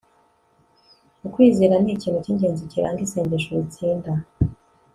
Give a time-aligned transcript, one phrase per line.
[1.25, 4.13] Ukwizera ni ikintu cyingenzi kiranga isengesho ritsinda